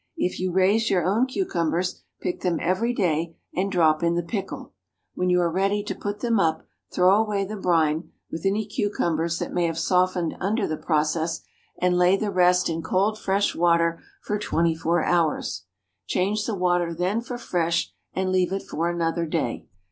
If 0.17 0.39
you 0.39 0.51
raise 0.51 0.89
your 0.89 1.05
own 1.05 1.27
cucumbers, 1.27 2.01
pick 2.21 2.41
them 2.41 2.57
every 2.59 2.91
day, 2.91 3.37
and 3.53 3.71
drop 3.71 4.01
in 4.01 4.15
the 4.15 4.23
pickle. 4.23 4.73
When 5.13 5.29
you 5.29 5.39
are 5.41 5.51
ready 5.51 5.83
to 5.83 5.93
put 5.93 6.21
them 6.21 6.39
up, 6.39 6.65
throw 6.91 7.23
away 7.23 7.45
the 7.45 7.55
brine, 7.55 8.09
with 8.31 8.43
any 8.43 8.65
cucumbers 8.65 9.37
that 9.37 9.53
may 9.53 9.67
have 9.67 9.77
softened 9.77 10.35
under 10.39 10.67
the 10.67 10.75
process, 10.75 11.41
and 11.79 11.99
lay 11.99 12.17
the 12.17 12.31
rest 12.31 12.67
in 12.67 12.81
cold 12.81 13.19
fresh 13.19 13.53
water 13.55 14.01
for 14.23 14.39
twenty 14.39 14.73
four 14.73 15.03
hours. 15.03 15.65
Change 16.07 16.47
the 16.47 16.55
water 16.55 16.95
then 16.95 17.21
for 17.21 17.37
fresh, 17.37 17.93
and 18.11 18.31
leave 18.31 18.51
it 18.51 18.63
for 18.63 18.89
another 18.89 19.27
day. 19.27 19.67